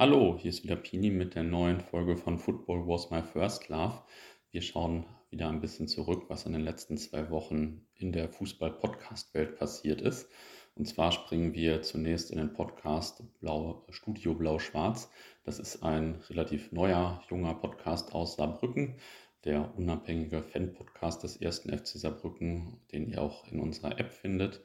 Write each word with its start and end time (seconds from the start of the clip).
Hallo, 0.00 0.38
hier 0.40 0.48
ist 0.48 0.64
wieder 0.64 0.76
Pini 0.76 1.10
mit 1.10 1.34
der 1.34 1.42
neuen 1.42 1.78
Folge 1.78 2.16
von 2.16 2.38
Football 2.38 2.88
Was 2.88 3.10
My 3.10 3.20
First 3.20 3.68
Love. 3.68 4.02
Wir 4.50 4.62
schauen 4.62 5.04
wieder 5.28 5.50
ein 5.50 5.60
bisschen 5.60 5.88
zurück, 5.88 6.24
was 6.28 6.46
in 6.46 6.54
den 6.54 6.62
letzten 6.62 6.96
zwei 6.96 7.28
Wochen 7.28 7.86
in 7.96 8.10
der 8.10 8.30
Fußball-Podcast-Welt 8.30 9.58
passiert 9.58 10.00
ist. 10.00 10.30
Und 10.74 10.86
zwar 10.86 11.12
springen 11.12 11.52
wir 11.52 11.82
zunächst 11.82 12.30
in 12.30 12.38
den 12.38 12.54
Podcast 12.54 13.22
Blau, 13.40 13.84
Studio 13.90 14.32
Blau-Schwarz. 14.32 15.10
Das 15.44 15.58
ist 15.58 15.82
ein 15.82 16.14
relativ 16.30 16.72
neuer, 16.72 17.22
junger 17.28 17.52
Podcast 17.52 18.14
aus 18.14 18.36
Saarbrücken, 18.36 18.94
der 19.44 19.76
unabhängige 19.76 20.42
Fan-Podcast 20.42 21.24
des 21.24 21.36
ersten 21.36 21.76
FC 21.76 21.98
Saarbrücken, 21.98 22.80
den 22.90 23.06
ihr 23.06 23.20
auch 23.20 23.46
in 23.52 23.60
unserer 23.60 24.00
App 24.00 24.12
findet. 24.12 24.62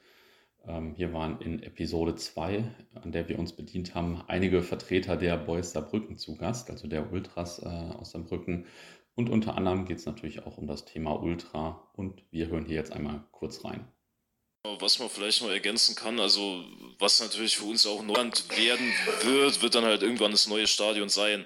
Ähm, 0.68 0.94
hier 0.96 1.14
waren 1.14 1.40
in 1.42 1.62
Episode 1.62 2.16
2, 2.16 2.64
an 2.96 3.12
der 3.12 3.30
wir 3.30 3.38
uns 3.38 3.54
bedient 3.54 3.94
haben, 3.94 4.24
einige 4.28 4.64
Vertreter 4.64 5.16
der 5.16 5.38
Boys 5.38 5.72
Saarbrücken 5.72 6.18
zu 6.18 6.36
Gast, 6.36 6.70
also 6.72 6.88
der 6.88 7.12
Ultras 7.12 7.60
äh, 7.60 7.66
aus 7.66 8.12
Saarbrücken. 8.12 8.66
Und 9.16 9.30
unter 9.30 9.56
anderem 9.56 9.86
geht 9.86 10.00
es 10.00 10.06
natürlich 10.06 10.44
auch 10.44 10.58
um 10.58 10.68
das 10.68 10.86
Thema 10.86 11.12
Ultra. 11.22 11.88
Und 11.94 12.22
wir 12.32 12.48
hören 12.48 12.66
hier 12.66 12.76
jetzt 12.76 12.92
einmal 12.92 13.24
kurz 13.32 13.64
rein. 13.64 13.88
Was 14.80 15.00
man 15.00 15.10
vielleicht 15.10 15.42
noch 15.42 15.50
ergänzen 15.50 15.96
kann, 15.96 16.20
also 16.20 16.64
was 16.98 17.22
natürlich 17.22 17.56
für 17.56 17.66
uns 17.66 17.86
auch 17.86 18.02
Neuland 18.02 18.50
werden 18.58 18.92
wird, 19.22 19.62
wird 19.62 19.76
dann 19.76 19.86
halt 19.86 20.02
irgendwann 20.02 20.32
das 20.32 20.48
neue 20.48 20.66
Stadion 20.66 21.08
sein. 21.08 21.46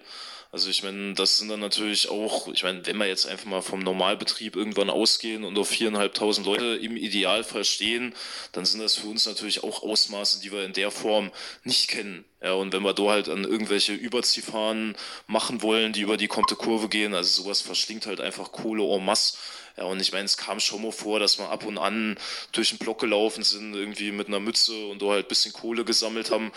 Also 0.51 0.71
ich 0.71 0.81
meine, 0.81 1.13
das 1.13 1.37
sind 1.37 1.49
dann 1.49 1.59
natürlich 1.59 2.09
auch, 2.09 2.47
ich 2.47 2.63
meine, 2.63 2.83
wenn 2.87 2.97
wir 2.97 3.05
jetzt 3.05 3.27
einfach 3.27 3.45
mal 3.45 3.61
vom 3.61 3.81
Normalbetrieb 3.81 4.55
irgendwann 4.55 4.89
ausgehen 4.89 5.43
und 5.43 5.55
auf 5.59 5.69
viereinhalbtausend 5.69 6.47
Leute 6.47 6.75
im 6.75 6.97
Idealfall 6.97 7.63
stehen, 7.63 8.15
dann 8.51 8.65
sind 8.65 8.81
das 8.81 8.95
für 8.95 9.07
uns 9.07 9.27
natürlich 9.27 9.63
auch 9.63 9.83
Ausmaße, 9.83 10.41
die 10.41 10.51
wir 10.51 10.65
in 10.65 10.73
der 10.73 10.89
Form 10.89 11.31
nicht 11.63 11.87
kennen. 11.87 12.25
Ja, 12.41 12.53
und 12.53 12.71
wenn 12.71 12.83
wir 12.83 12.93
da 12.93 13.03
halt 13.03 13.27
an 13.27 13.43
irgendwelche 13.43 13.93
Überziehfahren 13.93 14.95
machen 15.27 15.61
wollen, 15.61 15.91
die 15.91 16.01
über 16.01 16.15
die 16.15 16.29
komplette 16.29 16.55
Kurve 16.55 16.87
gehen, 16.87 17.13
also 17.13 17.43
sowas 17.43 17.59
verschlingt 17.59 18.05
halt 18.05 18.21
einfach 18.21 18.53
Kohle 18.53 18.83
en 18.83 19.03
masse. 19.03 19.37
Ja, 19.75 19.83
und 19.85 19.99
ich 20.01 20.11
meine, 20.13 20.25
es 20.25 20.37
kam 20.37 20.59
schon 20.59 20.81
mal 20.81 20.91
vor, 20.91 21.19
dass 21.19 21.37
wir 21.37 21.49
ab 21.49 21.65
und 21.65 21.77
an 21.77 22.17
durch 22.53 22.69
den 22.69 22.77
Block 22.77 22.99
gelaufen 22.99 23.43
sind, 23.43 23.73
irgendwie 23.75 24.11
mit 24.11 24.27
einer 24.27 24.39
Mütze 24.39 24.73
und 24.87 25.01
da 25.01 25.07
halt 25.07 25.27
bisschen 25.27 25.53
Kohle 25.53 25.83
gesammelt 25.85 26.31
haben. 26.31 26.51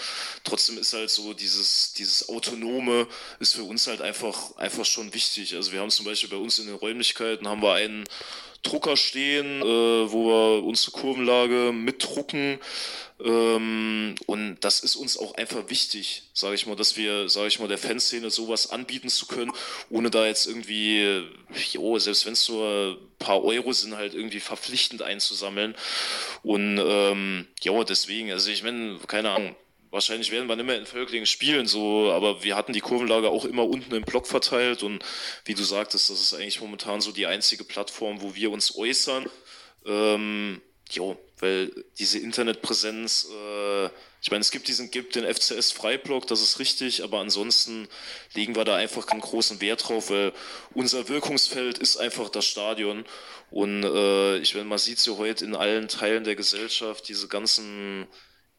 Trotzdem 0.44 0.78
ist 0.78 0.92
halt 0.92 1.10
so 1.10 1.32
dieses, 1.32 1.92
dieses 1.94 2.28
Autonome 2.28 3.08
ist 3.40 3.54
für 3.54 3.64
uns 3.64 3.86
halt 3.86 4.02
einfach, 4.02 4.56
einfach 4.56 4.84
schon 4.84 5.14
wichtig. 5.14 5.54
Also 5.54 5.72
wir 5.72 5.80
haben 5.80 5.90
zum 5.90 6.04
Beispiel 6.06 6.30
bei 6.30 6.36
uns 6.36 6.58
in 6.58 6.66
den 6.66 6.76
Räumlichkeiten 6.76 7.48
haben 7.48 7.62
wir 7.62 7.74
einen 7.74 8.04
Drucker 8.62 8.96
stehen, 8.96 9.60
äh, 9.60 9.64
wo 10.12 10.26
wir 10.26 10.64
unsere 10.64 10.92
Kurvenlage 10.92 11.72
mitdrucken. 11.72 12.58
Ähm, 13.24 14.14
und 14.26 14.56
das 14.60 14.80
ist 14.80 14.96
uns 14.96 15.16
auch 15.16 15.34
einfach 15.34 15.68
wichtig, 15.68 16.24
sage 16.32 16.54
ich 16.54 16.66
mal, 16.66 16.76
dass 16.76 16.96
wir, 16.96 17.28
sage 17.28 17.48
ich 17.48 17.60
mal, 17.60 17.68
der 17.68 17.78
Fanszene 17.78 18.30
sowas 18.30 18.70
anbieten 18.70 19.08
zu 19.08 19.26
können, 19.26 19.52
ohne 19.90 20.10
da 20.10 20.26
jetzt 20.26 20.46
irgendwie, 20.46 21.24
jo, 21.72 21.98
selbst 21.98 22.26
wenn 22.26 22.32
es 22.32 22.48
nur 22.48 22.98
ein 22.98 23.18
paar 23.18 23.44
Euro 23.44 23.72
sind, 23.72 23.96
halt 23.96 24.14
irgendwie 24.14 24.40
verpflichtend 24.40 25.02
einzusammeln. 25.02 25.74
Und 26.42 26.80
ähm, 26.84 27.46
ja, 27.62 27.84
deswegen, 27.84 28.32
also 28.32 28.50
ich 28.50 28.62
meine, 28.62 28.98
keine 29.06 29.30
Ahnung, 29.30 29.54
wahrscheinlich 29.92 30.32
werden 30.32 30.48
wir 30.48 30.56
nicht 30.56 30.66
mehr 30.66 30.78
in 30.78 30.86
Völklingen 30.86 31.26
spielen, 31.26 31.66
so, 31.66 32.10
aber 32.10 32.42
wir 32.42 32.56
hatten 32.56 32.72
die 32.72 32.80
Kurvenlager 32.80 33.30
auch 33.30 33.44
immer 33.44 33.68
unten 33.68 33.94
im 33.94 34.02
Block 34.02 34.26
verteilt 34.26 34.82
und 34.82 35.04
wie 35.44 35.54
du 35.54 35.62
sagtest, 35.62 36.10
das 36.10 36.20
ist 36.20 36.34
eigentlich 36.34 36.60
momentan 36.60 37.00
so 37.00 37.12
die 37.12 37.26
einzige 37.26 37.62
Plattform, 37.62 38.22
wo 38.22 38.34
wir 38.34 38.50
uns 38.50 38.74
äußern. 38.74 39.26
Ähm, 39.84 40.62
jo, 40.90 41.16
weil 41.38 41.70
diese 41.98 42.18
Internetpräsenz, 42.18 43.28
äh, 43.30 43.86
ich 44.22 44.30
meine, 44.30 44.40
es 44.40 44.50
gibt 44.50 44.66
diesen, 44.68 44.90
gibt 44.90 45.14
den 45.14 45.26
FCS 45.26 45.72
Freiblock, 45.72 46.26
das 46.26 46.40
ist 46.40 46.58
richtig, 46.58 47.04
aber 47.04 47.20
ansonsten 47.20 47.86
legen 48.34 48.56
wir 48.56 48.64
da 48.64 48.76
einfach 48.76 49.06
keinen 49.06 49.20
großen 49.20 49.60
Wert 49.60 49.86
drauf, 49.86 50.08
weil 50.08 50.32
unser 50.72 51.08
Wirkungsfeld 51.08 51.78
ist 51.78 51.98
einfach 51.98 52.30
das 52.30 52.46
Stadion 52.46 53.04
und 53.50 53.84
äh, 53.84 54.38
ich 54.38 54.54
meine, 54.54 54.66
man 54.66 54.78
sieht 54.78 54.98
es 54.98 55.06
ja 55.06 55.16
heute 55.18 55.44
in 55.44 55.54
allen 55.54 55.88
Teilen 55.88 56.24
der 56.24 56.36
Gesellschaft, 56.36 57.08
diese 57.08 57.28
ganzen 57.28 58.06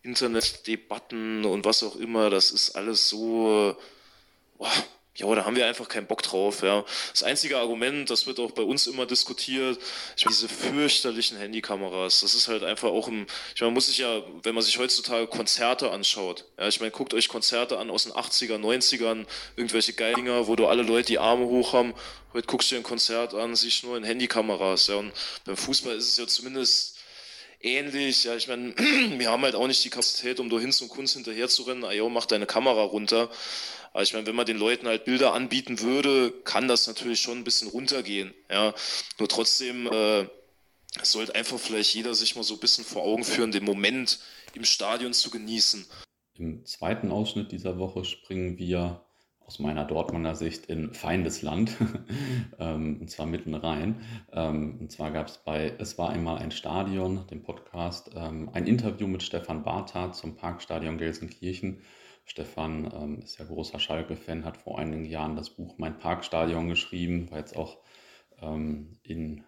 Internetdebatten 0.03 1.45
und 1.45 1.65
was 1.65 1.83
auch 1.83 1.95
immer, 1.95 2.29
das 2.29 2.51
ist 2.51 2.75
alles 2.75 3.09
so, 3.09 3.75
boah, 4.57 4.71
ja, 5.15 5.35
da 5.35 5.45
haben 5.45 5.55
wir 5.55 5.67
einfach 5.67 5.87
keinen 5.87 6.07
Bock 6.07 6.23
drauf. 6.23 6.63
Ja. 6.63 6.83
Das 7.11 7.21
einzige 7.21 7.59
Argument, 7.59 8.09
das 8.09 8.25
wird 8.25 8.39
auch 8.39 8.51
bei 8.51 8.63
uns 8.63 8.87
immer 8.87 9.05
diskutiert, 9.05 9.77
ich 10.17 10.25
meine, 10.25 10.35
diese 10.35 10.49
fürchterlichen 10.49 11.37
Handykameras. 11.37 12.21
Das 12.21 12.33
ist 12.33 12.47
halt 12.47 12.63
einfach 12.63 12.89
auch 12.89 13.07
im, 13.07 13.27
ich 13.53 13.61
meine, 13.61 13.69
man 13.69 13.75
muss 13.75 13.87
sich 13.87 13.99
ja, 13.99 14.23
wenn 14.41 14.55
man 14.55 14.63
sich 14.63 14.79
heutzutage 14.79 15.27
Konzerte 15.27 15.91
anschaut, 15.91 16.45
ja, 16.57 16.67
ich 16.67 16.79
meine, 16.79 16.91
guckt 16.91 17.13
euch 17.13 17.27
Konzerte 17.27 17.77
an 17.77 17.91
aus 17.91 18.05
den 18.05 18.13
80er, 18.13 18.57
90ern, 18.57 19.27
irgendwelche 19.55 19.93
Geidinger, 19.93 20.47
wo 20.47 20.55
du 20.55 20.65
alle 20.65 20.81
Leute 20.81 21.07
die 21.07 21.19
Arme 21.19 21.45
hoch 21.45 21.73
haben. 21.73 21.93
Heute 22.33 22.47
guckst 22.47 22.71
du 22.71 22.75
dir 22.75 22.81
ein 22.81 22.83
Konzert 22.83 23.35
an, 23.35 23.55
siehst 23.55 23.83
nur 23.83 23.95
in 23.95 24.03
Handykameras. 24.03 24.87
Ja. 24.87 24.95
Und 24.95 25.13
beim 25.45 25.57
Fußball 25.57 25.95
ist 25.95 26.09
es 26.09 26.17
ja 26.17 26.25
zumindest 26.25 26.92
ähnlich. 27.63 28.25
Ja, 28.25 28.35
ich 28.35 28.47
meine, 28.47 28.75
wir 29.17 29.31
haben 29.31 29.43
halt 29.43 29.55
auch 29.55 29.67
nicht 29.67 29.83
die 29.83 29.89
Kapazität, 29.89 30.39
um 30.39 30.49
da 30.49 30.59
hin 30.59 30.71
zum 30.71 30.89
Kunst 30.89 31.15
hinterher 31.15 31.49
zu 31.49 31.63
rennen. 31.63 31.85
Jo, 31.91 32.09
mach 32.09 32.25
deine 32.25 32.45
Kamera 32.45 32.83
runter. 32.83 33.29
Aber 33.93 34.03
ich 34.03 34.13
meine, 34.13 34.25
wenn 34.25 34.35
man 34.35 34.45
den 34.45 34.57
Leuten 34.57 34.87
halt 34.87 35.05
Bilder 35.05 35.33
anbieten 35.33 35.79
würde, 35.79 36.31
kann 36.43 36.67
das 36.67 36.87
natürlich 36.87 37.21
schon 37.21 37.39
ein 37.39 37.43
bisschen 37.43 37.67
runtergehen. 37.67 38.33
Ja, 38.49 38.73
nur 39.19 39.29
trotzdem 39.29 39.87
äh, 39.87 40.27
sollte 41.01 41.35
einfach 41.35 41.59
vielleicht 41.59 41.93
jeder 41.93 42.15
sich 42.15 42.35
mal 42.35 42.43
so 42.43 42.55
ein 42.55 42.59
bisschen 42.59 42.85
vor 42.85 43.03
Augen 43.03 43.23
führen, 43.23 43.51
den 43.51 43.63
Moment 43.63 44.19
im 44.53 44.65
Stadion 44.65 45.13
zu 45.13 45.29
genießen. 45.29 45.85
Im 46.35 46.65
zweiten 46.65 47.11
Ausschnitt 47.11 47.51
dieser 47.51 47.77
Woche 47.77 48.03
springen 48.05 48.57
wir 48.57 49.02
aus 49.45 49.59
meiner 49.59 49.85
Dortmunder 49.85 50.35
Sicht 50.35 50.67
in 50.67 50.93
Feindesland, 50.93 51.75
ähm, 52.59 52.97
und 53.01 53.09
zwar 53.09 53.25
mitten 53.25 53.53
rein. 53.53 54.01
Ähm, 54.31 54.77
und 54.79 54.91
zwar 54.91 55.11
gab 55.11 55.27
es 55.27 55.37
bei 55.37 55.73
Es 55.79 55.97
war 55.97 56.09
einmal 56.09 56.37
ein 56.37 56.51
Stadion, 56.51 57.27
dem 57.27 57.43
Podcast, 57.43 58.11
ähm, 58.15 58.49
ein 58.53 58.67
Interview 58.67 59.07
mit 59.07 59.23
Stefan 59.23 59.63
Bartha 59.63 60.11
zum 60.11 60.35
Parkstadion 60.35 60.97
Gelsenkirchen. 60.97 61.81
Stefan 62.25 62.89
ähm, 62.93 63.19
ist 63.19 63.37
ja 63.39 63.45
großer 63.45 63.79
Schalke-Fan, 63.79 64.45
hat 64.45 64.57
vor 64.57 64.79
einigen 64.79 65.05
Jahren 65.05 65.35
das 65.35 65.49
Buch 65.49 65.77
Mein 65.77 65.97
Parkstadion 65.97 66.69
geschrieben, 66.69 67.29
war 67.31 67.39
jetzt 67.39 67.57
auch 67.57 67.77
in 68.41 69.43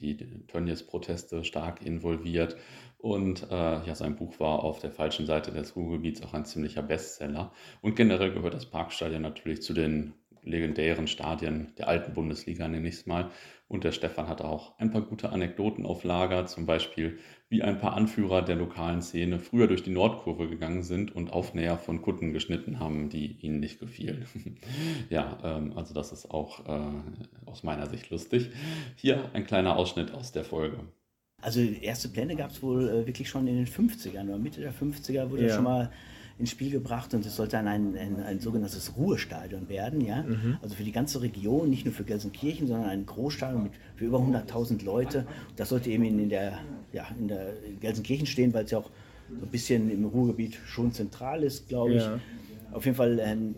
die 0.00 0.16
Tönnies-Proteste 0.46 1.44
stark 1.44 1.84
involviert 1.84 2.56
und 2.98 3.44
äh, 3.50 3.54
ja, 3.54 3.94
sein 3.94 4.16
Buch 4.16 4.40
war 4.40 4.64
auf 4.64 4.80
der 4.80 4.90
falschen 4.90 5.24
Seite 5.26 5.52
des 5.52 5.76
Ruhrgebiets 5.76 6.22
auch 6.22 6.34
ein 6.34 6.44
ziemlicher 6.44 6.82
Bestseller. 6.82 7.52
Und 7.80 7.94
generell 7.94 8.32
gehört 8.32 8.54
das 8.54 8.66
Parkstadion 8.66 9.22
natürlich 9.22 9.62
zu 9.62 9.72
den 9.72 10.14
legendären 10.48 11.06
Stadien 11.06 11.72
der 11.78 11.88
alten 11.88 12.14
Bundesliga, 12.14 12.66
nenne 12.66 12.88
ich 12.88 12.94
es 12.94 13.06
mal. 13.06 13.30
Und 13.68 13.84
der 13.84 13.92
Stefan 13.92 14.28
hat 14.28 14.40
auch 14.40 14.78
ein 14.78 14.90
paar 14.90 15.02
gute 15.02 15.30
Anekdoten 15.30 15.84
auf 15.84 16.02
Lager, 16.02 16.46
zum 16.46 16.64
Beispiel 16.64 17.18
wie 17.50 17.62
ein 17.62 17.78
paar 17.78 17.92
Anführer 17.92 18.42
der 18.42 18.56
lokalen 18.56 19.02
Szene 19.02 19.38
früher 19.38 19.66
durch 19.66 19.82
die 19.82 19.90
Nordkurve 19.90 20.48
gegangen 20.48 20.82
sind 20.82 21.14
und 21.14 21.32
Aufnäher 21.32 21.76
von 21.76 22.00
Kutten 22.00 22.32
geschnitten 22.32 22.80
haben, 22.80 23.10
die 23.10 23.36
ihnen 23.40 23.60
nicht 23.60 23.78
gefielen. 23.78 24.26
ja, 25.10 25.38
ähm, 25.44 25.74
also 25.76 25.92
das 25.92 26.12
ist 26.12 26.30
auch 26.30 26.66
äh, 26.66 26.80
aus 27.44 27.62
meiner 27.62 27.86
Sicht 27.86 28.10
lustig. 28.10 28.50
Hier 28.96 29.30
ein 29.34 29.46
kleiner 29.46 29.76
Ausschnitt 29.76 30.12
aus 30.12 30.32
der 30.32 30.44
Folge. 30.44 30.80
Also 31.40 31.60
erste 31.60 32.08
Pläne 32.08 32.36
gab 32.36 32.50
es 32.50 32.62
wohl 32.62 32.88
äh, 32.88 33.06
wirklich 33.06 33.28
schon 33.28 33.46
in 33.46 33.56
den 33.56 33.66
50ern 33.66 34.24
oder 34.24 34.38
Mitte 34.38 34.60
der 34.60 34.72
50er 34.72 35.30
wurde 35.30 35.46
ja. 35.46 35.54
schon 35.54 35.64
mal 35.64 35.92
ins 36.38 36.50
Spiel 36.50 36.70
gebracht 36.70 37.14
und 37.14 37.26
es 37.26 37.34
sollte 37.34 37.56
dann 37.56 37.66
ein, 37.66 37.96
ein, 37.96 38.22
ein 38.22 38.40
sogenanntes 38.40 38.96
Ruhestadion 38.96 39.68
werden, 39.68 40.00
ja. 40.00 40.22
Mhm. 40.22 40.58
Also 40.62 40.76
für 40.76 40.84
die 40.84 40.92
ganze 40.92 41.20
Region, 41.20 41.68
nicht 41.68 41.84
nur 41.84 41.92
für 41.92 42.04
Gelsenkirchen, 42.04 42.68
sondern 42.68 42.88
ein 42.88 43.06
Großstadion 43.06 43.64
mit 43.64 43.72
für 43.96 44.04
über 44.04 44.18
100.000 44.18 44.84
Leute. 44.84 45.26
Das 45.56 45.70
sollte 45.70 45.90
eben 45.90 46.04
in, 46.04 46.18
in, 46.20 46.28
der, 46.28 46.58
ja, 46.92 47.06
in 47.18 47.28
der 47.28 47.54
Gelsenkirchen 47.80 48.26
stehen, 48.26 48.54
weil 48.54 48.64
es 48.64 48.70
ja 48.70 48.78
auch 48.78 48.90
so 49.28 49.46
ein 49.46 49.50
bisschen 49.50 49.90
im 49.90 50.04
Ruhrgebiet 50.04 50.58
schon 50.66 50.92
zentral 50.92 51.42
ist, 51.42 51.68
glaube 51.68 51.94
ich. 51.94 52.02
Ja. 52.02 52.20
Auf 52.72 52.84
jeden 52.84 52.96
Fall 52.96 53.18
ähm, 53.20 53.54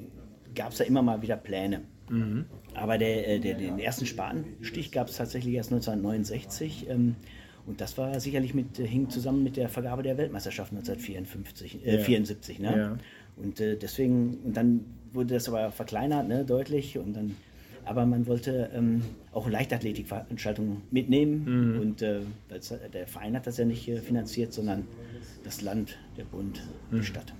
gab 0.55 0.73
es 0.73 0.79
da 0.79 0.85
immer 0.85 1.03
mal 1.03 1.21
wieder 1.21 1.37
Pläne. 1.37 1.83
Mhm. 2.09 2.47
Aber 2.75 2.99
der, 2.99 3.29
äh, 3.29 3.41
der, 3.41 3.55
den 3.55 3.79
ersten 3.79 4.07
Spatenstich 4.07 4.91
gab 4.91 5.09
es 5.09 5.17
tatsächlich 5.17 5.55
erst 5.55 5.73
1969. 5.73 6.87
Ähm, 6.89 7.17
und 7.71 7.81
das 7.81 7.97
war 7.97 8.19
sicherlich 8.19 8.53
mit, 8.53 8.81
äh, 8.81 8.87
hing 8.87 9.09
zusammen 9.11 9.45
mit 9.45 9.57
der 9.57 9.69
Vergabe 9.69 10.03
der 10.03 10.19
Weltmeisterschaft 10.19 10.73
1974, 10.73 11.87
äh, 11.87 11.99
ja. 11.99 12.03
74, 12.03 12.59
ne? 12.59 12.77
Ja. 12.77 12.99
Und 13.37 13.61
äh, 13.61 13.77
deswegen, 13.77 14.39
und 14.45 14.57
dann 14.57 14.85
wurde 15.13 15.35
das 15.35 15.49
aber 15.49 15.71
verkleinert, 15.71 16.27
ne, 16.27 16.45
deutlich. 16.45 16.99
Und 16.99 17.15
dann, 17.15 17.37
aber 17.85 18.07
man 18.07 18.27
wollte 18.27 18.71
ähm, 18.75 19.03
auch 19.31 19.49
Leichtathletikveranstaltungen 19.49 20.83
mitnehmen. 20.91 21.75
Mhm. 21.75 21.81
Und 21.81 22.03
äh, 22.03 22.23
der 22.93 23.07
Verein 23.07 23.37
hat 23.37 23.47
das 23.47 23.57
ja 23.57 23.65
nicht 23.65 23.87
äh, 23.87 23.99
finanziert, 23.99 24.53
sondern 24.53 24.89
das 25.45 25.63
Land, 25.63 25.97
der 26.17 26.25
Bund, 26.25 26.61
mhm. 26.91 26.99
die 26.99 27.07
Stadt. 27.07 27.33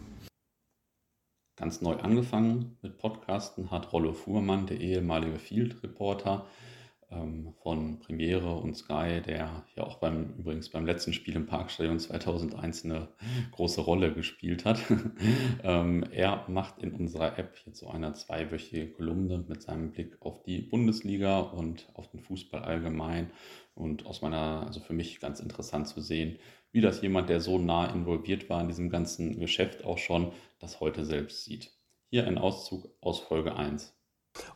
Ganz 1.57 1.81
neu 1.81 1.97
angefangen 1.97 2.77
mit 2.83 2.99
Podcasten 2.99 3.73
hat 3.73 3.93
Rollo 3.93 4.13
Fuhrmann, 4.13 4.67
der 4.67 4.81
ehemalige 4.81 5.41
Field 5.41 5.83
Reporter, 5.83 6.47
ähm, 7.11 7.55
von 7.63 7.99
Premiere 8.01 8.57
und 8.57 8.77
Sky, 8.77 9.21
der 9.25 9.65
ja 9.75 9.85
auch 9.85 9.99
beim 9.99 10.35
übrigens 10.39 10.69
beim 10.71 10.87
letzten 10.87 11.13
Spiel 11.13 11.37
im 11.37 11.47
Parkstadion 11.47 11.99
2001 11.99 12.85
eine 12.85 13.09
große 13.53 13.81
Rolle 13.81 14.13
gespielt 14.13 14.65
hat. 14.65 14.81
ähm, 15.65 16.05
er 16.13 16.45
macht 16.49 16.83
in 16.83 16.93
unserer 16.93 17.39
App 17.39 17.57
jetzt 17.67 17.81
so 17.81 17.89
eine 17.89 18.15
zweiwöchige 18.15 18.89
Kolumne 18.93 19.45
mit 19.49 19.63
seinem 19.63 19.93
Blick 19.93 20.17
auf 20.21 20.43
die 20.43 20.63
Bundesliga 20.63 21.41
und 21.41 21.89
auf 21.95 22.09
den 22.11 22.21
Fußball 22.21 22.63
allgemein. 22.63 23.31
Und 23.75 24.07
aus 24.07 24.21
meiner, 24.21 24.67
also 24.67 24.81
für 24.81 24.93
mich 24.93 25.21
ganz 25.21 25.41
interessant 25.41 25.89
zu 25.89 26.01
sehen, 26.01 26.39
wie 26.73 26.81
das 26.81 27.03
jemand, 27.03 27.29
der 27.29 27.41
so 27.41 27.59
nah 27.59 27.87
involviert 27.87 28.49
war 28.49 28.61
in 28.61 28.69
diesem 28.69 28.91
ganzen 28.91 29.41
Geschäft 29.41 29.85
auch 29.85 29.99
schon, 29.99 30.33
das 30.59 30.81
heute 30.81 31.05
selbst 31.05 31.45
sieht. 31.45 31.73
Hier 32.11 32.27
ein 32.27 32.39
Auszug 32.39 32.89
aus 33.01 33.21
Folge 33.21 33.57
1. 33.57 34.00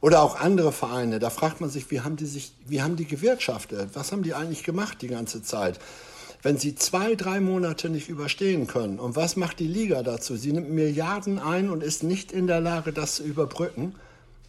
Oder 0.00 0.23
auch 0.23 0.38
andere 0.38 0.73
Vereine, 0.73 1.19
da 1.19 1.31
fragt 1.31 1.61
man 1.61 1.71
sich, 1.71 1.91
wie 1.91 2.00
haben 2.00 2.17
die 2.17 2.26
sich, 2.26 2.53
wie 2.67 2.82
haben 2.82 2.97
die 2.97 3.06
gewirtschaftet? 3.06 3.91
Was 3.94 4.12
haben 4.12 4.23
die 4.23 4.35
eigentlich 4.35 4.62
gemacht 4.62 5.00
die 5.03 5.09
ganze 5.09 5.43
Zeit? 5.43 5.79
Wenn 6.43 6.59
sie 6.59 6.75
zwei, 6.75 7.15
drei 7.15 7.41
Monate 7.41 7.88
nicht 7.88 8.11
überstehen 8.11 8.67
können, 8.67 8.99
und 9.00 9.17
was 9.17 9.37
macht 9.37 9.61
die 9.61 9.67
Liga 9.67 10.03
dazu? 10.03 10.37
Sie 10.37 10.53
nimmt 10.53 10.71
Milliarden 10.71 11.38
ein 11.38 11.71
und 11.71 11.82
ist 11.82 12.03
nicht 12.03 12.32
in 12.32 12.47
der 12.47 12.61
Lage, 12.61 12.93
das 12.93 13.17
zu 13.17 13.23
überbrücken. 13.23 13.94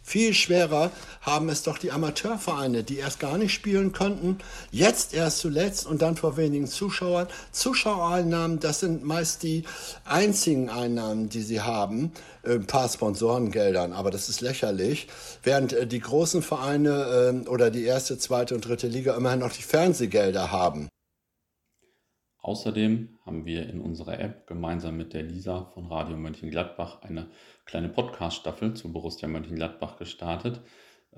Viel 0.08 0.34
schwerer 0.34 0.92
haben 1.20 1.48
es 1.48 1.64
doch 1.64 1.78
die 1.78 1.90
Amateurvereine, 1.90 2.84
die 2.84 2.98
erst 2.98 3.18
gar 3.18 3.38
nicht 3.38 3.52
spielen 3.52 3.92
konnten, 3.92 4.38
jetzt 4.70 5.12
erst 5.12 5.38
zuletzt 5.38 5.84
und 5.84 6.00
dann 6.00 6.14
vor 6.14 6.36
wenigen 6.36 6.68
Zuschauern. 6.68 7.26
Zuschauereinnahmen, 7.50 8.60
das 8.60 8.78
sind 8.78 9.02
meist 9.02 9.42
die 9.42 9.64
einzigen 10.04 10.70
Einnahmen, 10.70 11.28
die 11.28 11.42
sie 11.42 11.60
haben. 11.60 12.12
Ein 12.44 12.68
paar 12.68 12.88
Sponsorengeldern, 12.88 13.92
aber 13.92 14.12
das 14.12 14.28
ist 14.28 14.42
lächerlich. 14.42 15.08
Während 15.42 15.72
äh, 15.72 15.88
die 15.88 15.98
großen 15.98 16.40
Vereine 16.40 17.30
ähm, 17.30 17.48
oder 17.48 17.72
die 17.72 17.82
erste, 17.82 18.16
zweite 18.16 18.54
und 18.54 18.64
dritte 18.64 18.86
Liga 18.86 19.16
immerhin 19.16 19.40
noch 19.40 19.52
die 19.52 19.64
Fernsehgelder 19.64 20.52
haben. 20.52 20.88
Außerdem 22.46 23.18
haben 23.26 23.44
wir 23.44 23.68
in 23.68 23.80
unserer 23.80 24.20
App 24.20 24.46
gemeinsam 24.46 24.96
mit 24.96 25.14
der 25.14 25.24
Lisa 25.24 25.64
von 25.64 25.86
Radio 25.86 26.16
Mönchengladbach 26.16 27.02
eine 27.02 27.26
kleine 27.64 27.88
Podcast-Staffel 27.88 28.74
zu 28.74 28.92
Borussia 28.92 29.26
Mönchengladbach 29.26 29.96
gestartet. 29.96 30.60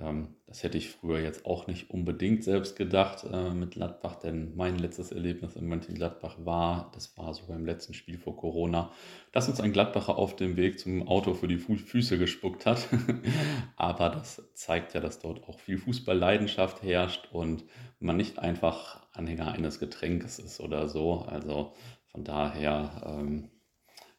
Ähm, 0.01 0.37
das 0.47 0.63
hätte 0.63 0.79
ich 0.79 0.91
früher 0.91 1.21
jetzt 1.21 1.45
auch 1.45 1.67
nicht 1.67 1.91
unbedingt 1.91 2.45
selbst 2.45 2.77
gedacht 2.77 3.27
äh, 3.31 3.51
mit 3.51 3.73
Gladbach, 3.73 4.17
denn 4.17 4.55
mein 4.57 4.79
letztes 4.79 5.13
Erlebnis 5.13 5.57
in 5.57 5.67
Mönchengladbach 5.67 6.37
war, 6.45 6.91
das 6.95 7.17
war 7.19 7.35
sogar 7.35 7.57
im 7.57 7.67
letzten 7.67 7.95
Spiel 7.95 8.17
vor 8.17 8.37
Corona, 8.37 8.91
dass 9.33 9.49
uns 9.49 9.61
ein 9.61 9.73
Gladbacher 9.73 10.17
auf 10.17 10.37
dem 10.37 10.57
Weg 10.57 10.79
zum 10.79 11.07
Auto 11.07 11.35
für 11.35 11.49
die 11.49 11.59
Füße 11.59 12.19
gespuckt 12.19 12.65
hat. 12.65 12.89
Aber 13.77 14.11
das 14.11 14.43
zeigt 14.55 14.95
ja, 14.95 15.01
dass 15.01 15.19
dort 15.19 15.47
auch 15.49 15.59
viel 15.59 15.79
Fußballleidenschaft 15.79 16.83
herrscht 16.83 17.29
und 17.33 17.65
man 17.99 18.17
nicht 18.17 18.39
einfach 18.39 19.07
Anhänger 19.13 19.53
eines 19.53 19.81
Getränkes 19.81 20.39
ist 20.39 20.61
oder 20.61 20.89
so. 20.89 21.23
Also 21.23 21.73
von 22.07 22.25
daher 22.25 23.03
ähm, 23.05 23.51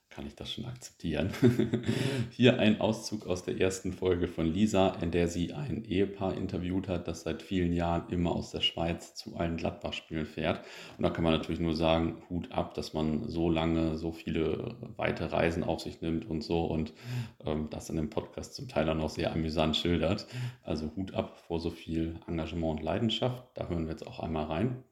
kann 0.10 0.26
ich 0.26 0.36
das 0.36 0.52
schon 0.52 0.66
akzeptieren. 0.66 1.32
Hier 2.32 2.60
ein 2.60 2.82
Auszug 2.82 3.28
aus 3.28 3.44
der 3.44 3.60
ersten 3.60 3.94
Folge 3.94 4.28
von 4.28 4.46
Lisa, 4.46 4.96
in 5.02 5.12
der 5.12 5.28
sie 5.28 5.54
ein 5.54 5.86
Ehepaar 5.86 6.36
interviewt 6.36 6.88
hat, 6.88 7.08
das 7.08 7.22
seit 7.22 7.42
vielen 7.42 7.74
Jahren 7.74 8.10
immer 8.10 8.32
aus 8.32 8.52
der 8.52 8.62
Schweiz 8.62 9.14
zu 9.14 9.36
allen 9.38 9.58
Gladbach-Spielen 9.58 10.26
fährt. 10.26 10.66
Und 10.98 11.04
da 11.04 11.10
kann 11.10 11.24
man 11.24 11.34
natürlich 11.34 11.60
nur 11.60 11.76
sagen, 11.76 12.24
Hut 12.30 12.52
ab, 12.52 12.74
dass 12.74 12.94
man 12.94 13.30
so 13.30 13.50
lange 13.50 13.98
so 13.98 14.12
viele 14.12 14.76
weite 14.98 15.32
Reisen 15.32 15.64
auf 15.64 15.82
sich 15.82 16.02
nimmt 16.02 16.30
und 16.30 16.44
so 16.44 16.66
und 16.66 16.94
ähm, 17.46 17.68
das 17.70 17.90
in 17.90 17.96
dem 17.96 18.10
Podcast 18.10 18.56
zum 18.56 18.68
Teil 18.68 18.90
auch 18.90 19.10
sehr 19.10 19.32
amüsant 19.32 19.78
schildert. 19.78 20.26
Also 20.64 20.92
Hut 20.96 21.14
ab 21.14 21.38
vor 21.48 21.60
so 21.60 21.70
viel 21.70 22.20
Engagement 22.28 22.80
und 22.80 22.84
Leidenschaft. 22.84 23.44
Da 23.54 23.68
hören 23.68 23.86
wir 23.86 23.92
jetzt 23.92 24.08
auch 24.08 24.20
einmal 24.20 24.46
rein. 24.46 24.84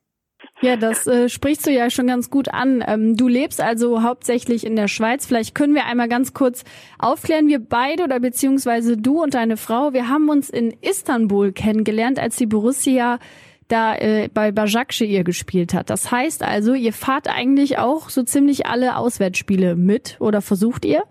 Ja, 0.61 0.75
das 0.75 1.05
äh, 1.05 1.29
sprichst 1.29 1.67
du 1.67 1.71
ja 1.71 1.91
schon 1.91 2.07
ganz 2.07 2.31
gut 2.31 2.51
an. 2.51 2.83
Ähm, 2.87 3.15
du 3.15 3.27
lebst 3.27 3.61
also 3.61 4.01
hauptsächlich 4.01 4.65
in 4.65 4.75
der 4.75 4.87
Schweiz. 4.87 5.27
Vielleicht 5.27 5.53
können 5.53 5.75
wir 5.75 5.85
einmal 5.85 6.07
ganz 6.07 6.33
kurz 6.33 6.63
aufklären. 6.97 7.47
Wir 7.47 7.59
beide 7.59 8.03
oder 8.03 8.19
beziehungsweise 8.19 8.97
du 8.97 9.21
und 9.21 9.35
deine 9.35 9.55
Frau, 9.55 9.93
wir 9.93 10.09
haben 10.09 10.29
uns 10.29 10.49
in 10.49 10.73
Istanbul 10.81 11.51
kennengelernt, 11.51 12.19
als 12.19 12.37
die 12.37 12.47
Borussia 12.47 13.19
da 13.67 13.95
äh, 13.95 14.29
bei 14.33 14.51
Başakşehir 14.51 15.23
gespielt 15.23 15.75
hat. 15.75 15.91
Das 15.91 16.11
heißt 16.11 16.43
also, 16.43 16.73
ihr 16.73 16.93
fahrt 16.93 17.27
eigentlich 17.27 17.77
auch 17.77 18.09
so 18.09 18.23
ziemlich 18.23 18.65
alle 18.65 18.95
Auswärtsspiele 18.95 19.75
mit 19.75 20.17
oder 20.19 20.41
versucht 20.41 20.85
ihr? 20.85 21.03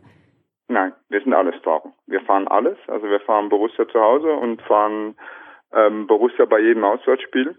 Nein, 0.69 0.93
wir 1.09 1.21
sind 1.21 1.35
alles 1.35 1.55
Fahrer. 1.63 1.93
Wir 2.07 2.21
fahren 2.23 2.49
alles. 2.49 2.79
Also 2.89 3.07
wir 3.09 3.21
fahren 3.21 3.49
Borussia 3.49 3.87
zu 3.87 4.01
Hause 4.01 4.33
und 4.33 4.61
fahren 4.63 5.15
ähm, 5.73 6.09
Borussia 6.09 6.47
bei 6.47 6.59
jedem 6.59 6.83
Auswärtsspiel, 6.83 7.55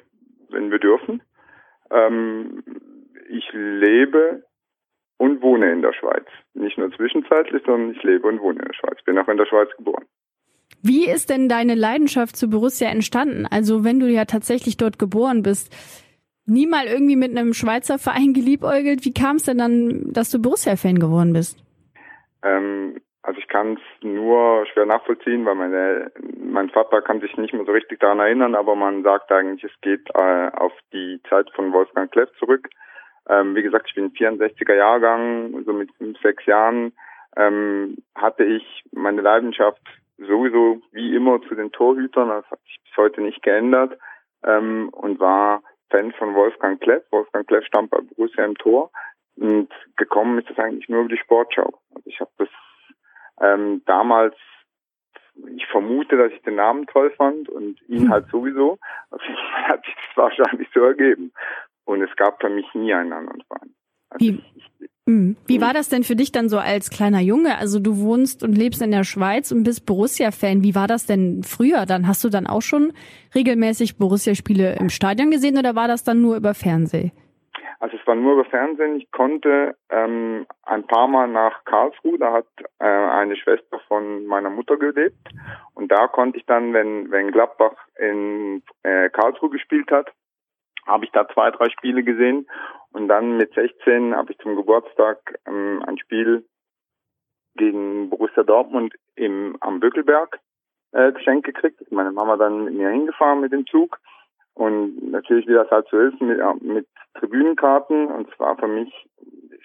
wenn 0.50 0.70
wir 0.70 0.80
dürfen. 0.80 1.22
Ähm, 1.92 2.64
ich 3.30 3.46
lebe 3.54 4.44
und 5.18 5.42
wohne 5.42 5.72
in 5.72 5.82
der 5.82 5.94
Schweiz. 5.94 6.26
Nicht 6.54 6.78
nur 6.78 6.92
zwischenzeitlich, 6.96 7.64
sondern 7.66 7.92
ich 7.92 8.04
lebe 8.04 8.28
und 8.28 8.40
wohne 8.42 8.60
in 8.60 8.66
der 8.66 8.74
Schweiz. 8.74 9.04
Bin 9.06 9.18
auch 9.18 9.28
in 9.28 9.38
der 9.38 9.46
Schweiz 9.46 9.70
geboren. 9.78 10.06
Wie 10.82 11.10
ist 11.10 11.30
denn 11.30 11.50
deine 11.50 11.76
Leidenschaft 11.76 12.36
zu 12.36 12.50
Borussia 12.50 12.90
entstanden? 12.90 13.46
Also 13.50 13.84
wenn 13.84 14.00
du 14.00 14.08
ja 14.08 14.26
tatsächlich 14.26 14.78
dort 14.78 15.00
geboren 15.00 15.42
bist, 15.42 15.74
nie 16.46 16.68
mal 16.68 16.86
irgendwie 16.86 17.16
mit 17.16 17.32
einem 17.32 17.54
Schweizer 17.54 18.00
Verein 18.00 18.34
geliebäugelt. 18.34 19.06
Wie 19.06 19.14
kam 19.14 19.38
es 19.38 19.44
denn 19.44 19.58
dann, 19.58 20.14
dass 20.14 20.32
du 20.32 20.40
Borussia-Fan 20.40 21.00
geworden 21.00 21.34
bist? 21.34 21.64
Ähm, 22.44 23.00
also 23.28 23.42
ich 23.42 23.50
kann 23.50 23.74
es 23.74 24.04
nur 24.04 24.66
schwer 24.68 24.86
nachvollziehen, 24.86 25.46
weil 25.46 25.56
meine, 25.56 26.12
mein 26.40 26.70
Vater 26.70 27.02
kann 27.02 27.20
sich 27.20 27.36
nicht 27.36 27.54
mehr 27.54 27.66
so 27.66 27.74
richtig 27.74 28.00
daran 28.00 28.22
erinnern, 28.22 28.56
aber 28.56 28.74
man 28.74 29.04
sagt 29.04 29.30
eigentlich, 29.34 29.66
es 29.66 29.82
geht 29.82 30.10
äh, 30.16 30.50
auf 30.54 30.72
die 30.94 31.20
Zeit 31.30 31.52
von 31.54 31.74
Wolfgang 31.74 32.10
Kleff 32.10 32.30
zurück. 32.40 32.70
Ähm, 33.28 33.54
wie 33.54 33.64
gesagt, 33.64 33.88
ich 33.90 33.96
bin 33.96 34.14
64er 34.14 34.76
Jahrgang, 34.76 35.62
so 35.66 35.74
mit 35.74 35.92
fünf, 35.98 36.18
sechs 36.22 36.46
Jahren 36.46 36.94
ähm, 37.36 37.98
hatte 38.16 38.46
ich 38.46 38.86
meine 38.94 39.20
Leidenschaft 39.20 39.82
sowieso 40.18 40.82
wie 40.94 41.14
immer 41.14 41.42
zu 41.50 41.56
den 41.56 41.74
Torhütern, 41.74 42.30
das 42.30 42.50
hat 42.50 42.62
sich 42.62 42.80
bis 42.82 42.96
heute 42.96 43.20
nicht 43.20 43.44
geändert 43.44 44.00
ähm, 44.46 44.88
und 44.94 45.20
war 45.20 45.64
Fan 45.90 46.14
von 46.14 46.34
Wolfgang 46.34 46.80
Kleff. 46.80 47.04
Wolfgang 47.12 47.46
Kleff 47.46 47.66
stand 47.66 47.90
bei 47.90 48.00
Borussia 48.00 48.46
im 48.46 48.56
Tor 48.56 48.90
und 49.36 49.68
gekommen 49.98 50.40
ist 50.40 50.50
das 50.50 50.60
eigentlich 50.60 50.88
nur 50.88 51.02
über 51.02 51.10
die 51.10 51.22
Sportschau. 51.22 51.74
Also 51.94 52.10
ich 52.10 52.22
habe 52.22 52.32
das 52.38 52.48
ähm, 53.42 53.82
damals, 53.86 54.36
ich 55.56 55.66
vermute, 55.68 56.18
dass 56.18 56.32
ich 56.32 56.42
den 56.42 56.56
Namen 56.56 56.88
toll 56.88 57.12
fand 57.12 57.50
und 57.50 57.80
ihn 57.88 58.04
hm. 58.04 58.10
halt 58.10 58.28
sowieso. 58.32 58.80
Hat 59.12 59.86
sich 59.86 59.96
das 59.96 60.18
wahrscheinlich 60.18 60.68
so 60.74 60.82
ergeben. 60.82 61.32
Und 61.86 62.02
es 62.02 62.16
gab 62.16 62.42
für 62.42 62.50
mich 62.50 62.66
nie 62.74 62.94
einen 62.94 63.14
anderen 63.14 63.42
Verein. 63.44 63.74
Also 64.10 64.26
wie, 64.26 64.44
ich, 64.56 64.90
hm. 65.08 65.38
wie 65.46 65.62
war 65.62 65.74
das 65.74 65.90
denn 65.90 66.04
für 66.04 66.16
dich 66.16 66.32
dann 66.32 66.50
so 66.50 66.58
als 66.58 66.90
kleiner 66.90 67.20
Junge? 67.20 67.58
Also 67.58 67.80
du 67.80 67.98
wohnst 67.98 68.44
und 68.44 68.58
lebst 68.58 68.82
in 68.82 68.92
der 68.92 69.04
Schweiz 69.04 69.52
und 69.52 69.64
bist 69.64 69.86
Borussia-Fan. 69.86 70.64
Wie 70.64 70.76
war 70.76 70.88
das 70.88 71.06
denn 71.06 71.44
früher? 71.44 71.86
Dann 71.86 72.08
hast 72.08 72.24
du 72.24 72.30
dann 72.30 72.48
auch 72.48 72.62
schon 72.62 72.94
regelmäßig 73.36 73.98
Borussia-Spiele 73.98 74.76
im 74.76 74.90
Stadion 74.90 75.32
gesehen 75.32 75.58
oder 75.58 75.76
war 75.76 75.88
das 75.88 76.04
dann 76.04 76.22
nur 76.22 76.36
über 76.36 76.54
Fernsehen? 76.54 77.12
Also 77.80 77.98
es 77.98 78.08
war 78.08 78.16
nur 78.16 78.34
über 78.34 78.46
Fernsehen. 78.46 78.96
Ich 78.96 79.12
konnte 79.12 79.76
ähm, 79.90 80.48
ein 80.64 80.88
paar 80.88 81.08
Mal 81.08 81.28
nach 81.28 81.64
Karlsruhe, 81.66 82.18
da 82.18 82.34
hat 82.34 82.48
äh, 82.80 82.86
eine 82.86 83.36
Schwester 83.36 83.80
von 83.88 84.26
meiner 84.26 84.50
Mutter 84.50 84.78
gelebt. 84.78 85.18
Und 85.76 85.92
da 85.92 86.08
konnte 86.08 86.40
ich 86.40 86.46
dann, 86.46 86.74
wenn, 86.74 87.12
wenn 87.12 87.32
Gladbach 87.32 87.76
in 88.00 88.64
äh, 88.84 89.10
Karlsruhe 89.10 89.50
gespielt 89.50 89.92
hat, 89.92 90.12
habe 90.88 91.06
ich 91.06 91.12
da 91.12 91.28
zwei, 91.30 91.52
drei 91.52 91.70
Spiele 91.70 92.04
gesehen. 92.04 92.48
Und 92.94 93.10
dann 93.10 93.38
mit 93.38 93.54
16 93.54 94.16
habe 94.16 94.32
ich 94.32 94.38
zum 94.40 94.56
Geburtstag 94.56 95.40
ähm, 95.46 95.84
ein 95.86 96.00
Spiel 96.00 96.46
gegen 97.56 98.10
Borussia 98.10 98.44
Dortmund 98.44 98.96
im, 99.16 99.58
am 99.60 99.80
Böckelberg 99.80 100.40
äh, 100.94 101.12
geschenkt 101.12 101.46
gekriegt. 101.46 101.92
Meine 101.92 102.12
Mama 102.12 102.38
dann 102.38 102.66
mit 102.66 102.74
mir 102.74 102.90
hingefahren 102.90 103.42
mit 103.42 103.52
dem 103.52 103.68
Zug. 103.68 104.00
Und 104.58 105.12
natürlich, 105.12 105.48
wie 105.48 105.54
das 105.54 105.70
halt 105.70 105.88
so 105.92 106.00
ist, 106.00 106.20
mit, 106.20 106.40
mit 106.64 106.88
Tribünenkarten. 107.20 108.08
Und 108.08 108.28
es 108.28 108.40
war 108.40 108.58
für 108.58 108.68
mich 108.68 108.92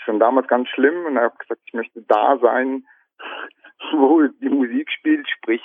schon 0.04 0.20
damals 0.20 0.46
ganz 0.48 0.68
schlimm. 0.68 1.06
Und 1.06 1.14
ich 1.14 1.22
habe 1.22 1.36
gesagt, 1.38 1.62
ich 1.64 1.72
möchte 1.72 2.02
da 2.02 2.38
sein, 2.38 2.86
wo 3.92 4.22
die 4.22 4.50
Musik 4.50 4.90
spielt, 4.90 5.26
sprich 5.30 5.62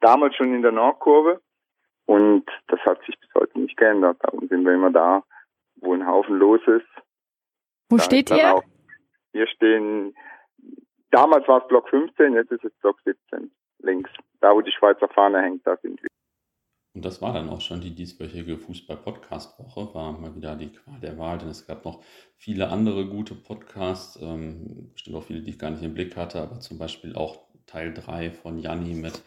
damals 0.00 0.34
schon 0.34 0.52
in 0.52 0.62
der 0.62 0.72
Nordkurve. 0.72 1.40
Und 2.06 2.46
das 2.66 2.80
hat 2.80 2.98
sich 3.06 3.18
bis 3.20 3.30
heute 3.36 3.60
nicht 3.60 3.76
geändert. 3.76 4.18
Darum 4.20 4.48
sind 4.48 4.64
wir 4.64 4.74
immer 4.74 4.90
da, 4.90 5.22
wo 5.76 5.94
ein 5.94 6.06
Haufen 6.06 6.36
los 6.36 6.60
ist. 6.66 6.86
Wo 7.88 7.96
da 7.96 8.02
steht 8.02 8.30
ihr? 8.32 8.54
Auch, 8.54 8.64
wir 9.32 9.46
stehen, 9.46 10.16
damals 11.12 11.46
war 11.46 11.62
es 11.62 11.68
Block 11.68 11.88
15, 11.90 12.34
jetzt 12.34 12.50
ist 12.50 12.64
es 12.64 12.74
Block 12.80 12.98
17, 13.04 13.52
links. 13.78 14.10
Da, 14.40 14.52
wo 14.52 14.62
die 14.62 14.72
Schweizer 14.72 15.08
Fahne 15.08 15.40
hängt, 15.42 15.64
da 15.64 15.76
sind 15.76 16.02
wir. 16.02 16.08
Und 16.94 17.04
das 17.04 17.20
war 17.20 17.32
dann 17.32 17.48
auch 17.48 17.60
schon 17.60 17.80
die 17.80 17.94
dieswöchige 17.94 18.56
Fußball-Podcast-Woche, 18.56 19.94
war 19.94 20.12
mal 20.12 20.36
wieder 20.36 20.54
die 20.54 20.68
Qual 20.68 21.00
der 21.00 21.18
Wahl, 21.18 21.38
denn 21.38 21.48
es 21.48 21.66
gab 21.66 21.84
noch 21.84 22.00
viele 22.36 22.68
andere 22.68 23.06
gute 23.06 23.34
Podcasts, 23.34 24.16
ähm, 24.22 24.90
bestimmt 24.92 25.16
auch 25.16 25.24
viele, 25.24 25.42
die 25.42 25.50
ich 25.50 25.58
gar 25.58 25.70
nicht 25.70 25.82
im 25.82 25.94
Blick 25.94 26.16
hatte, 26.16 26.40
aber 26.40 26.60
zum 26.60 26.78
Beispiel 26.78 27.16
auch 27.16 27.40
Teil 27.66 27.92
3 27.92 28.30
von 28.30 28.60
Janni 28.60 28.94
mit 28.94 29.22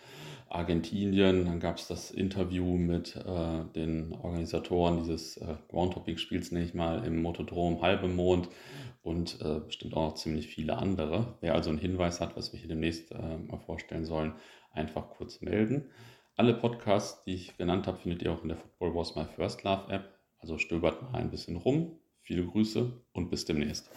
Argentinien. 0.50 1.46
Dann 1.46 1.60
gab 1.60 1.78
es 1.78 1.88
das 1.88 2.12
Interview 2.12 2.78
mit 2.78 3.18
äh, 3.18 3.66
den 3.76 4.14
Organisatoren 4.14 5.00
dieses 5.00 5.36
äh, 5.38 5.56
Groundhopping-Spiels, 5.70 6.52
nenne 6.52 6.66
ich 6.66 6.74
mal, 6.74 7.04
im 7.06 7.22
Motodrom 7.22 7.82
Halbemond 7.82 8.48
und 9.04 9.42
äh, 9.42 9.60
bestimmt 9.60 9.94
auch 9.96 10.10
noch 10.10 10.16
ziemlich 10.16 10.48
viele 10.48 10.78
andere. 10.78 11.36
Wer 11.42 11.56
also 11.56 11.70
einen 11.70 11.80
Hinweis 11.80 12.22
hat, 12.22 12.38
was 12.38 12.54
wir 12.54 12.60
hier 12.60 12.70
demnächst 12.70 13.12
äh, 13.12 13.38
mal 13.38 13.60
vorstellen 13.60 14.06
sollen, 14.06 14.34
einfach 14.72 15.10
kurz 15.10 15.42
melden. 15.42 15.90
Alle 16.40 16.54
Podcasts, 16.54 17.24
die 17.24 17.34
ich 17.34 17.58
genannt 17.58 17.88
habe, 17.88 17.98
findet 17.98 18.22
ihr 18.22 18.32
auch 18.32 18.44
in 18.44 18.50
der 18.50 18.58
Football 18.58 18.94
Was 18.94 19.16
My 19.16 19.26
First 19.26 19.64
Love 19.64 19.92
App. 19.92 20.20
Also 20.38 20.60
stöbert 20.60 21.02
mal 21.02 21.16
ein 21.16 21.32
bisschen 21.32 21.56
rum. 21.56 22.00
Viele 22.22 22.46
Grüße 22.46 22.94
und 23.12 23.32
bis 23.32 23.46
demnächst. 23.46 23.90